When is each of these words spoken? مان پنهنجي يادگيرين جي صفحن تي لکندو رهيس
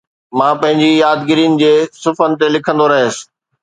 مان 0.37 0.53
پنهنجي 0.61 0.91
يادگيرين 1.03 1.53
جي 1.61 1.73
صفحن 2.03 2.31
تي 2.39 2.47
لکندو 2.53 2.85
رهيس 2.91 3.15